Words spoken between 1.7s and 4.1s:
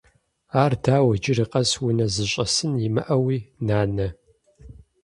унэ зыщӏэсын имыӏэуи, нанэ?